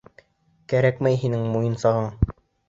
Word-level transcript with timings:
Кәрәкмәй 0.73 1.19
һинең 1.25 1.45
муйынсағың! 1.57 2.09